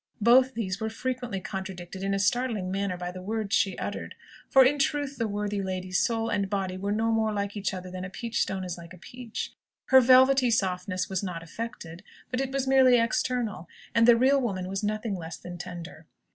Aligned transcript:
Both 0.19 0.55
these 0.55 0.81
were 0.81 0.89
frequently 0.89 1.39
contradicted 1.39 2.01
in 2.01 2.15
a 2.15 2.17
startling 2.17 2.71
manner 2.71 2.97
by 2.97 3.11
the 3.11 3.21
words 3.21 3.55
she 3.55 3.77
uttered: 3.77 4.15
for, 4.49 4.65
in 4.65 4.79
truth, 4.79 5.17
the 5.19 5.27
worthy 5.27 5.61
lady's 5.61 5.99
soul 5.99 6.27
and 6.27 6.49
body 6.49 6.75
were 6.75 6.91
no 6.91 7.11
more 7.11 7.31
like 7.31 7.55
each 7.55 7.71
other 7.71 7.91
than 7.91 8.03
a 8.03 8.09
peach 8.09 8.41
stone 8.41 8.63
is 8.63 8.79
like 8.79 8.93
a 8.95 8.97
peach. 8.97 9.53
Her 9.89 10.01
velvety 10.01 10.49
softness 10.49 11.07
was 11.07 11.21
not 11.21 11.43
affected, 11.43 12.01
but 12.31 12.41
it 12.41 12.51
was 12.51 12.65
merely 12.65 12.97
external, 12.97 13.69
and 13.93 14.07
the 14.07 14.17
real 14.17 14.41
woman 14.41 14.67
was 14.67 14.83
nothing 14.83 15.13
less 15.13 15.37
than 15.37 15.59
tender. 15.59 16.07